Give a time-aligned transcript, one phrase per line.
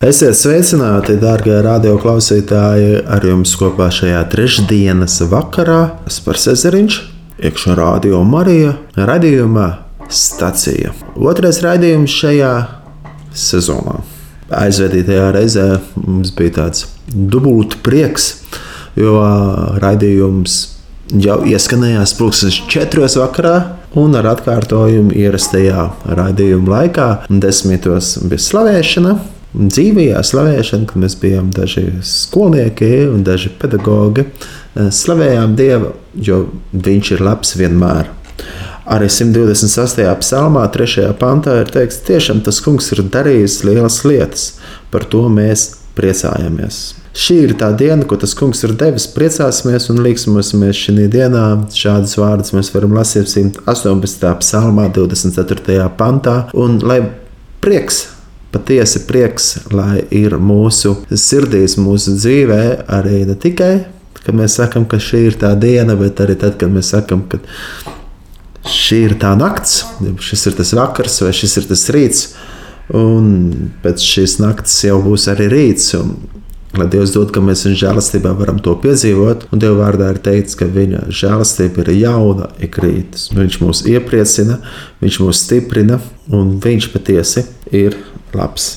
[0.00, 3.02] Esiet sveicināti, darbie radioklausītāji!
[3.04, 6.94] Ar jums kopā šajā trešdienas vakarā Spārs Ezeriņš,
[7.44, 9.66] iekšā radio Marija, radījumā
[10.08, 10.94] stācija.
[11.20, 12.52] Otrais raidījums šajā
[13.36, 13.98] sezonā.
[14.48, 15.66] Aizvedītajā reizē
[16.00, 18.30] mums bija tāds dubult prieks,
[18.96, 19.18] jo
[19.84, 20.54] raidījums
[21.26, 23.52] jau ieskanējās pulkstenes četros vakarā.
[24.00, 27.92] Un ar atkārtojumu ierastajā raidījuma laikā, 10.
[28.32, 29.14] bija slavēšana,
[29.54, 37.12] dzīvajā slavēšanā, kad mēs bijām daži skolnieki un daži pedagogi, eh, slavējām Dievu, jo Viņš
[37.12, 38.06] ir labs vienmēr.
[38.86, 40.14] Arī 128.
[40.18, 41.12] psalmā, 3.
[41.18, 44.58] pantā ir teikts, tiešām tas kungs ir darījis lielas lietas,
[44.90, 46.94] par to mēs priecājamies.
[47.10, 49.08] Šī ir tā diena, ko tas kungs ir devis.
[49.10, 51.66] Priecāsimies un liksimies šī dienā.
[51.74, 54.30] Šādus vārdus mēs varam lasīt 118.
[54.38, 55.88] psalmā, 24.
[55.98, 56.36] pantā.
[56.54, 57.00] Un lai
[57.60, 58.06] prieks
[58.52, 62.62] patiesi prieks, lai ir mūsu sirdīs, mūsu dzīvē,
[62.98, 63.72] arī ne tikai,
[64.20, 67.40] kad mēs sakam, ka šī ir tā diena, bet arī tad, kad mēs sakam, ka
[68.68, 69.84] šī ir tā nakts,
[70.20, 72.26] šis ir tas vakars vai šis ir tas rīts.
[72.90, 73.26] Un
[73.84, 75.92] pēc šīs nakts jau būs arī rīts.
[75.94, 76.16] Un
[76.78, 80.54] Lai Dievs dod, ka mēs viņa žēlastībā varam to piedzīvot, un Dieva vārdā ir teikts,
[80.54, 83.26] ka viņa žēlastība ir jauna ikrītas.
[83.34, 84.60] Viņš mūs iepriecina,
[85.02, 85.98] viņš mūs stiprina,
[86.30, 87.42] un viņš patiesi
[87.74, 87.98] ir
[88.36, 88.72] labs.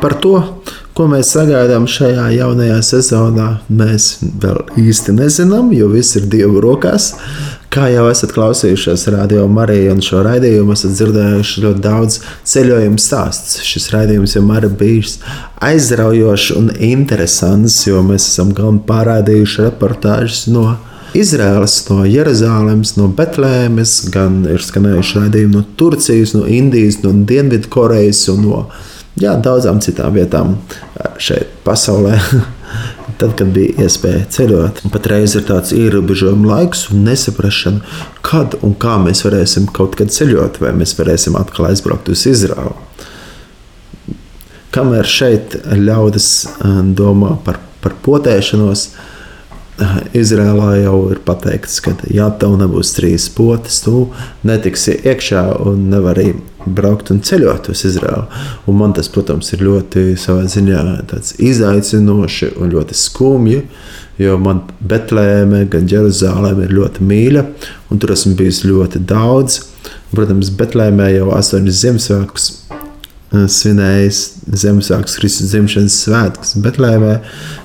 [0.00, 0.38] Par to,
[0.96, 7.10] ko mēs sagaidām šajā jaunajā sezonā, mēs vēl īsti nezinām, jo viss ir Dieva rokās.
[7.72, 12.18] Kā jau esat klausījušies radio Mariju un šo raidījumu, esat dzirdējuši ļoti daudz
[12.48, 13.64] ceļojumu stāstu.
[13.66, 15.18] Šis raidījums jau ir bijis
[15.66, 20.76] aizraujošs un interesants, jo mēs esam gan pārādījuši reportāžas no
[21.14, 28.26] Izraēlas, no Jeruzalemes, no Betlēmes, gan ir skanējuši raidījumi no Turcijas, no Indijas, no Dienvidkorejas
[28.34, 28.66] un no
[29.20, 30.58] jā, daudzām citām vietām
[31.22, 32.18] šeit pasaulē.
[33.18, 34.82] tad, kad bija iespēja ceļot.
[34.92, 37.80] Patreiz ir tāds ierobežojuma laiks un nesaprašana,
[38.26, 42.74] kad un kā mēs varēsim kaut kad ceļot, vai mēs varēsim atkal aizbraukt uz Izraelu.
[44.74, 48.90] Kamēr šeit ļaudis eh, domā par, par potēšanos,
[50.16, 54.06] Izrēlā jau ir pateikts, ka, ja tev nebūs trīs potes, tu
[54.46, 56.30] netiksi iekšā un nevari
[56.66, 58.24] braukt un ceļot uz Izraēlu.
[58.66, 60.80] Un man tas, protams, ir ļoti ziņā
[61.50, 63.62] izaicinoši un ļoti skumji.
[64.16, 67.42] Jo man Betlēme, gan Jeruzaleme ir ļoti mīļa,
[67.92, 69.60] un tur esmu bijis ļoti daudz.
[70.14, 72.48] Protams, Betlēmē jau astoņas Ziemassvētkus
[73.32, 77.14] svinējis Ziemassvētku Kristus dzimšanas svētkus Betlēmē,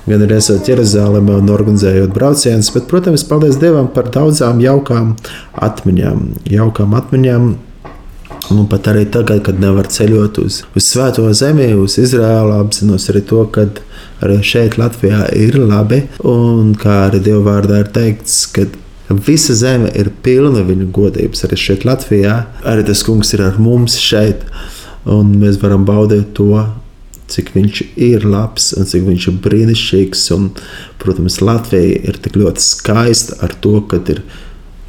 [0.08, 2.72] gan arī esot Jeruzalemē un organizējot braucienus.
[2.74, 5.14] Bet, protams, paldies Dievam par daudzām jaukām
[5.68, 6.24] atmiņām.
[6.50, 7.52] Jaukām atmiņām
[8.50, 13.22] Un pat arī tagad, kad nevar ceļot uz, uz Svēto zemi, uz Izraēlu, apzinos arī
[13.28, 13.68] to, ka
[14.24, 16.02] arī šeit, Latvijā, ir labi.
[16.26, 18.66] Un kā arī Dieva vārdā ir teikts, ka
[19.26, 21.46] visa zeme ir pilna viņa godības.
[21.46, 22.36] Arī šeit, Latvijā,
[22.68, 24.44] arī tas kungs ir ar mums šeit
[25.10, 26.52] un mēs varam baudīt to,
[27.32, 30.24] cik viņš ir labs un cik viņš ir brīnišķīgs.
[30.36, 30.48] Un,
[31.02, 34.22] protams, Latvija ir tik ļoti skaista ar to, ka ir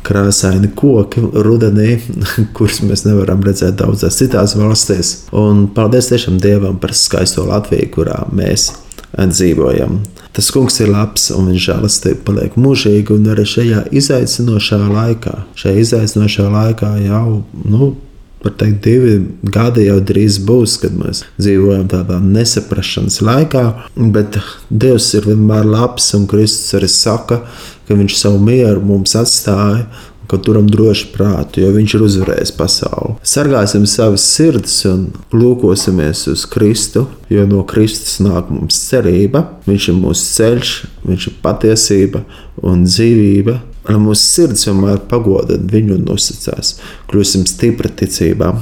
[0.03, 1.95] krāsaini koki rudenī,
[2.55, 5.15] kurus mēs nevaram redzēt daudzās citās valstīs.
[5.31, 8.71] Un paldies tiešām Dievam par skaisto Latviju, kurā mēs
[9.13, 10.01] dzīvojam.
[10.33, 13.19] Tas kungs ir labs un viņa žēlastība paliek mūžīga.
[13.35, 17.91] Arī šajā izaicinošā laikā, šajā izaicinošā laikā jau nu,
[18.43, 23.65] var teikt, divi gadi jau drīz būs, kad mēs dzīvojam tādā nesaprašanas laikā.
[24.13, 27.43] Bet Dievs ir vienmēr labs, un Kristus arī saka,
[27.87, 29.87] ka Viņš savu mieru mums atstāja.
[30.31, 33.17] Ka turam droši prātu, jo viņš ir uzvarējis pasauli.
[33.27, 35.03] Sargāsim savas sirdis un
[35.35, 39.43] lūkosimies uz Kristu, jo no Kristus nāk mums cerība.
[39.67, 40.71] Viņš ir mūsu ceļš,
[41.03, 42.23] viņš ir patiesība
[42.63, 46.77] un dzīvība lai mūsu sirds vienmēr pagoda viņu un uzticās,
[47.11, 48.53] kļūsim stipri ticībā.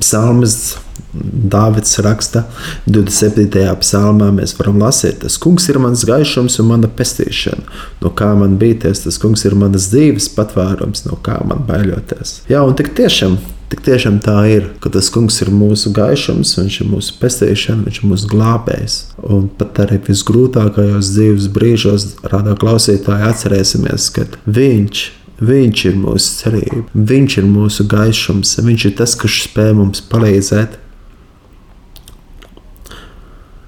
[0.00, 0.74] Psalms
[1.14, 2.42] Dāvids raksta
[2.90, 3.46] 27.
[3.78, 7.66] psalmā, mēs varam lasīt, tas kungs ir mans gaišums un mana pestīšana.
[8.02, 12.40] No kā man bīties, tas kungs ir manas dzīves patvērums, no kā man baiļoties.
[12.50, 13.38] Jā, un tik tiešām
[13.72, 18.00] Tik tiešām tā ir, ka tas kungs ir mūsu gaišums, viņš ir mūsu pestīšana, viņš
[18.02, 18.96] ir mūsu glābējs.
[19.24, 25.04] Un pat arī visgrūtākajos dzīves brīžos, rādā klausītāji, atcerēsimies, ka viņš
[25.44, 30.78] Viņš ir mūsu cerība, Viņš ir mūsu gaišums, Viņš ir tas, kas spēj mums palīdzēt.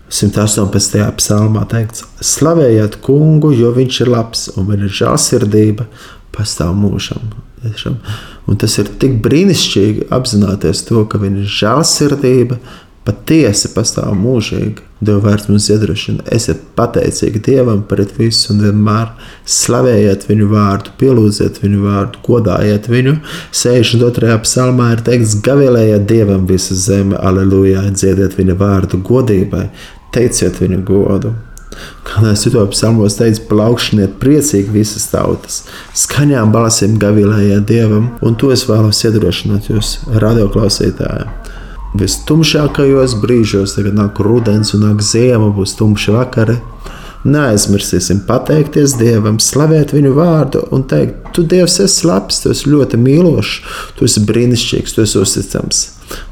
[0.06, 1.00] 118.
[1.18, 5.88] psalmā teikts: Slavējiet kungu, jo viņš ir labs un viņa žēlsirdība
[6.36, 7.34] pastāv mūžam.
[8.46, 12.60] Un tas ir tik brīnišķīgi apzināties to, ka viņa žēlsirdība
[13.06, 14.82] patiesi pastāv mūžīgi.
[15.04, 16.24] Dieva vārds mums iedrošina.
[16.32, 19.10] Esiet pateicīgi Dievam par visu un vienmēr
[19.56, 23.18] slavējiet viņu vārdu, pielūdziet viņu vārdu, godājiet viņu.
[23.52, 24.38] 62.
[24.46, 29.68] psalmā ir teikts: Gavilējiet Dievam visu zemi, aleluja, dziediet viņa vārdu godībai,
[30.16, 31.34] teiciet viņu godu.
[32.06, 35.62] Kādās citos psalmos teica, plaukšaniet priecīgi visas tautas,
[35.96, 41.28] skaņām balsīm gavilējiet dievam, un to es vēlos iedrošināt jūs, radioklausītāji.
[41.96, 46.58] Vistumšākajos brīžos, tagad nāk rudens un nāk ziema, būs tumši vakari,
[47.26, 53.00] Neaizmirsīsim pateikties Dievam, slavēt Viņu vārdu un teikt, Tu Dievs esi labs, Tu esi ļoti
[53.02, 53.56] mīlošs,
[53.98, 55.86] Tu esi brīnišķīgs, Tu esi uzticams.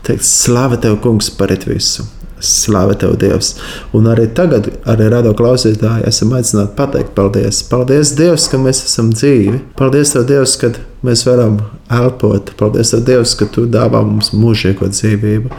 [0.07, 2.07] Teikt, slava Tev, Kungs, par visu!
[2.45, 3.55] Slāva tev, Dievs!
[3.97, 7.63] Un arī tagad, arī radio klausītāji, esam aicināti pateikt paldies.
[7.71, 9.61] Paldies, Dievs, ka mēs esam dzīvi.
[9.79, 10.73] Paldies, Tev, Dievs, ka
[11.07, 11.59] mēs varam
[11.93, 12.55] elpot.
[12.61, 15.53] Paldies, Tev, Dievs, ka Tu dāvā mums mūžīgo dzīvību.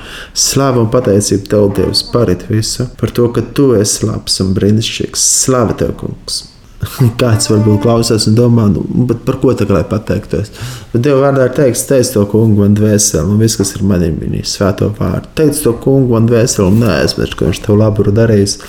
[0.48, 5.32] Slāva un pateicība Tev, Dievs, par visu, par to, ka Tu esi labs un brīnišķīgs.
[5.46, 6.55] Slāva Tev, Kungs!
[7.22, 10.52] Kāds varbūt klausās un domā, nu, par ko tā lai pateiktos.
[10.94, 14.12] Bet Dieva vārdā ir teikts, teic to kungu man dvēseli, un viss, kas ir manī,
[14.20, 15.32] viņa svēto vārdu.
[15.40, 18.60] Teic to kungu man dvēseli, un neaizmirst, ka viņš tev labu ir darījis.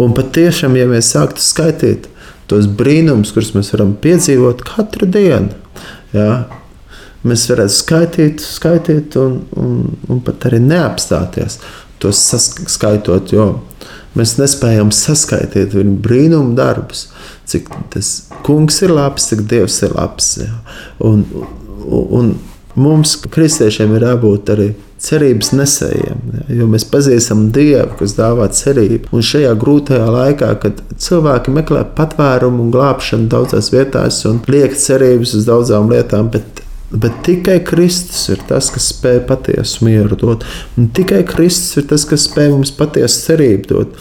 [0.00, 2.08] Un patiešām, ja mēs sāktu skaitīt
[2.50, 5.54] tos brīnumus, kurus mēs varam piedzīvot katru dienu,
[6.14, 6.30] jā,
[7.26, 9.76] mēs varētu skaitīt, skaitīt un, un,
[10.10, 11.60] un pat arī neapstāties
[12.00, 12.22] tos
[12.72, 13.46] skaitot, jo
[14.18, 17.08] mēs nespējam saskaitīt viņa brīnumu darbus
[17.50, 18.10] cik tas
[18.46, 20.36] kungs ir labs, cik dievs ir labs.
[20.44, 20.52] Jā.
[21.06, 21.24] Un,
[21.88, 22.36] un
[22.80, 24.68] mums, kristiešiem, ir jābūt arī
[25.00, 29.08] cerības nesējiem, jā, jo mēs pazīstam Dievu, kas dāvā cerību.
[29.16, 35.34] Un šajā grūtajā laikā, kad cilvēki meklē patvērumu un glābšanu daudzās vietās un liek cerības
[35.40, 36.59] uz daudzām lietām, bet
[36.90, 40.46] Bet tikai Kristus ir tas, kas spēj patiesu mieru dot.
[40.74, 44.00] Un tikai Kristus ir tas, kas spēj mums patiesu cerību dot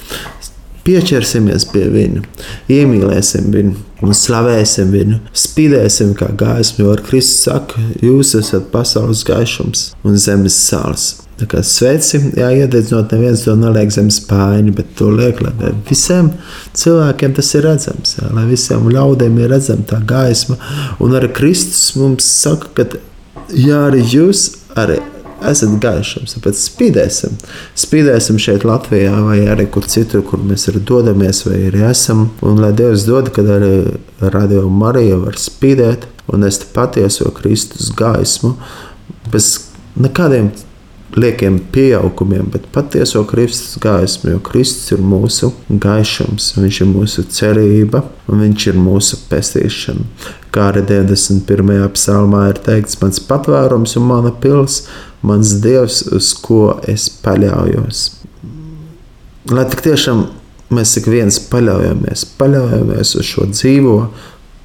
[0.90, 2.26] pieķersimies pie viņa,
[2.74, 9.26] iemīlēsim viņu un slavēsim viņu, spīdēsim kā gaismu, jo ar Kristus saka, jūs esat pasaules
[9.28, 11.10] gaišums un zemes sāls.
[11.40, 16.34] Tā kā sveci, jāiededzinot, neviens to neliek zem spāņa, bet to liek, lai visiem
[16.76, 20.58] cilvēkiem tas ir redzams, jā, lai visiem ļaudīm ir redzama tā gaisma.
[21.00, 22.88] Un arī Kristus mums saka, ka
[23.56, 25.00] jā, arī jūs arī
[25.50, 26.36] esat gaišums.
[26.36, 27.38] Tāpēc spīdēsim.
[27.80, 32.28] Spīdēsim šeit, Latvijā, vai arī kur citur, kur mēs arī dodamies, vai arī esam.
[32.46, 33.74] Un lai Dievs dod, kad arī
[34.20, 38.56] Radio Marija var spīdēt un nest patieso Kristus gaismu
[39.32, 39.56] bez
[40.00, 40.52] nekādiem
[41.18, 48.04] liekiem pieaukumiem, bet patieso Kristus gaismu, jo Kristus ir mūsu gaišums, Viņš ir mūsu cerība
[48.30, 50.06] un Viņš ir mūsu pestīšana.
[50.54, 51.90] Kā arī 91.
[51.94, 58.04] psalmā ir teikts, mans patvērums un mana pilsēta mans Dievs, uz ko es paļaujos.
[59.52, 60.26] Lai tik tiešām
[60.76, 63.98] mēs ik viens paļaujamies, paļaujamies uz šo dzīvo,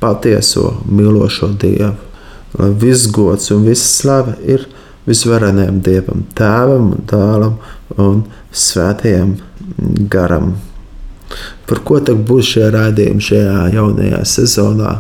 [0.03, 1.95] patieso, mīlošo Dievu.
[2.55, 4.69] Lai viss gods un viss slava ir
[5.09, 7.59] visvarenajam Dievam, Tēvam un Dēlam
[8.01, 9.37] un Svētajam
[10.11, 10.55] Garam.
[11.69, 14.99] Par ko tad būs šie raidījumi šajā jaunajā sezonā?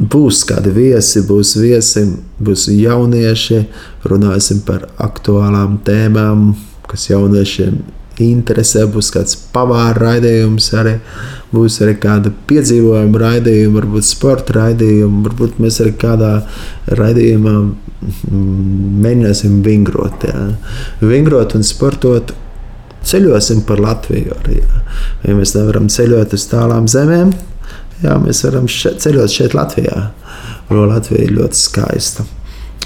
[0.00, 2.04] būs kādi viesi, būs viesi,
[2.40, 3.64] būs jaunieši,
[4.08, 6.54] runāsim par aktuālām tēmām,
[6.88, 7.80] kas jauniešiem
[8.26, 8.86] interesē.
[8.90, 10.96] Būs kāds pavāra raidījums, arī
[11.54, 16.32] būs arī kāda piedzīvojuma raidījuma, varbūt sporta raidījuma, varbūt mēs arī kādā
[17.00, 17.56] raidījumā
[19.04, 20.28] mēģināsim vingrot.
[20.28, 20.46] Jā.
[21.02, 22.34] Vingrot un sportot.
[23.00, 24.58] Ceļosim par Latviju arī.
[24.60, 24.82] Jā.
[25.24, 27.30] Ja mēs nevaram ceļot uz tālām zemēm,
[28.02, 30.10] jā, mēs varam šeit, ceļot šeit Latvijā.
[30.70, 32.26] Un Latvija ir ļoti skaista.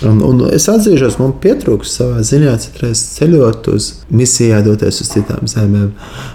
[0.02, 5.46] Un, un es atzīšos, man pietrūkst savā ziņā citreiz ceļot uz misijā, doties uz citām
[5.50, 5.92] zemēm.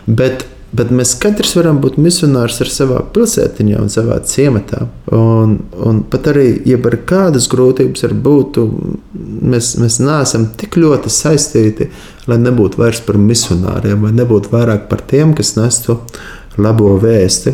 [0.07, 4.85] Bet, bet mēs katrs varam būt misionārs ar savā pilsētiņā un savā ciematā.
[5.11, 8.61] Un, un pat arī, ja ar kādas grūtības var būt,
[9.51, 11.91] mēs, mēs neesam tik ļoti saistīti,
[12.31, 15.99] lai nebūtu vairs par misionāriem vai nebūtu vairāk par tiem, kas nestu
[16.61, 17.53] labo vēsti.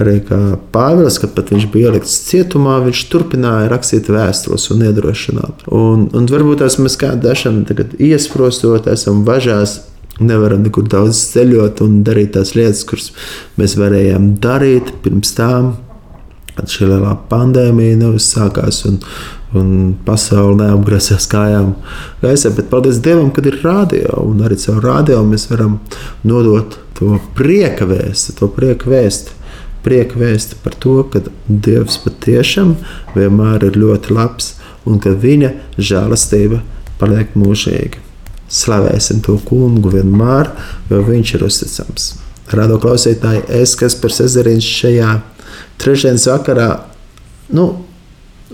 [0.00, 0.18] Arī
[0.74, 5.66] Pāvils, kad viņš bija ielikts cietumā, viņš turpināja rakstīt vēstules un iedrošināt.
[5.74, 7.62] Un, un varbūt tās mēs kādā esam
[7.98, 9.82] iesprostot, esam važās.
[10.22, 13.08] Nevaram nekur daudz ceļot un darīt tās lietas, kuras
[13.58, 15.72] mēs varējām darīt pirms tam,
[16.54, 19.00] kad šī lielā pandēmija neuzsākās un,
[19.58, 21.72] un pasaule neapgrasījās kājām
[22.22, 22.52] gaisā.
[22.56, 25.78] Bet paldies Dievam, kad ir rādio, un arī caur rādio mēs varam
[26.26, 29.34] nodot to prieka vēstu, to prieka vēstu.
[29.84, 32.72] Prieka vēsta par to, ka Dievs patiešām
[33.16, 34.54] vienmēr ir ļoti labs
[34.88, 36.62] un ka viņa žēlastība
[37.00, 38.00] paliek mūžīga.
[38.48, 40.50] Slavēsim to kungu vienmēr,
[40.88, 42.10] jo viņš ir uzticams.
[42.54, 45.12] Rado klausītāji, es kas par Cezarīnu šajā
[45.80, 46.68] trešdienas vakarā,
[47.56, 47.68] nu,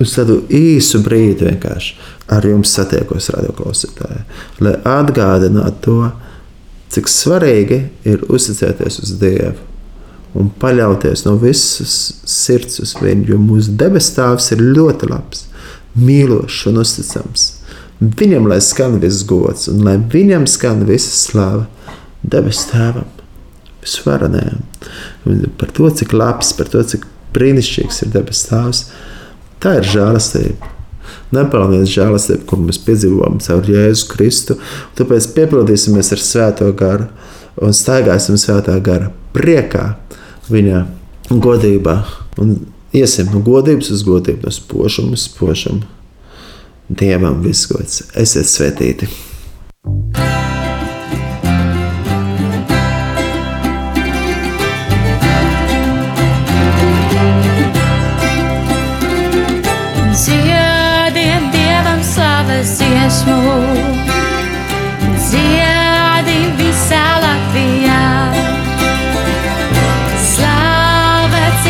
[0.00, 1.96] uz tādu īsu brīdi vienkārši
[2.30, 4.22] ar jums satiekos, radio klausītāji,
[4.64, 5.98] lai atgādinātu to,
[6.94, 9.68] cik svarīgi ir uzticēties uz Dievu
[10.38, 11.94] un paļauties no visas
[12.28, 15.46] sirds uz viņu, jo mūsu debestāvs ir ļoti labs,
[15.98, 17.46] mīlošs un uzticams.
[18.00, 21.66] Viņam lai skan viss gods, un lai viņam skan visa slava
[22.22, 23.08] debes tēvam
[23.82, 24.62] visvarenajam.
[25.58, 28.84] Par to, cik labs, par to, cik brīnišķīgs ir debes tēvs.
[29.60, 30.70] Tā ir žēlastība.
[31.34, 34.56] Nepelnīts žēlastība, ko mēs piedzīvojam caur Jēzu Kristu.
[34.98, 37.10] Tāpēc piepildīsimies ar Svēto garu
[37.60, 39.94] un staigāsim Svētā gara priekā,
[40.50, 40.84] viņa
[41.30, 41.96] godībā.
[42.40, 42.56] Un
[42.96, 45.84] iesim no godības uz godību, no spožuma uz spožumu.
[46.90, 49.10] Dievam visgods, esiet svētīti!
[49.84, 50.29] Dziediem
[63.10, 63.42] dziesmu,
[65.18, 68.02] dziedi visā Latvijā.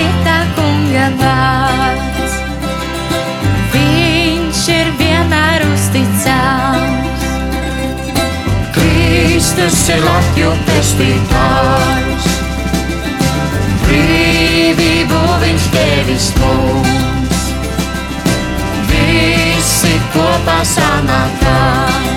[0.01, 2.37] Ir tā kunga vārds,
[3.73, 7.27] viņš ir vienmēr uzticams.
[8.77, 12.31] Kristus ir Latviju pestītājs.
[13.89, 17.00] Brīvību viņš devis mums.
[19.81, 22.11] Visi kopā sanākām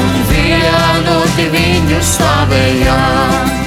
[0.00, 3.65] un vienoti viņu slavējām.